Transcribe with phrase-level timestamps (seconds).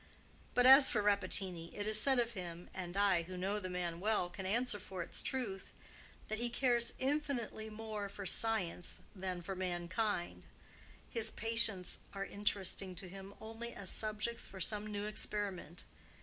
[0.55, 4.31] "But as for Rappaccini, it is said of him—and I, who know the man well,
[4.31, 10.47] can answer for its truth—that he cares infinitely more for science than for mankind.
[11.11, 15.83] His patients are interesting to him only as subjects for some new experiment.